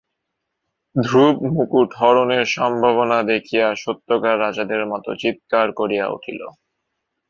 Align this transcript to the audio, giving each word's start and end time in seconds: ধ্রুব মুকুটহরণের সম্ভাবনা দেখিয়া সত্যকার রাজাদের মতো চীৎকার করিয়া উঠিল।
ধ্রুব 0.95 1.35
মুকুটহরণের 1.49 2.45
সম্ভাবনা 2.55 3.17
দেখিয়া 3.31 3.67
সত্যকার 3.83 4.35
রাজাদের 4.39 4.83
মতো 4.85 5.09
চীৎকার 5.15 5.67
করিয়া 5.79 6.05
উঠিল। 6.09 6.41